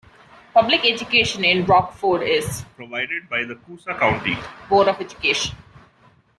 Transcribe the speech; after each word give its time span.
Public 0.55 0.83
education 0.83 1.45
in 1.45 1.63
Rockford 1.65 2.23
is 2.23 2.65
provided 2.75 3.29
by 3.29 3.43
the 3.43 3.53
Coosa 3.53 3.93
County 3.93 4.35
Board 4.67 4.87
of 4.87 4.99
Education. 4.99 5.55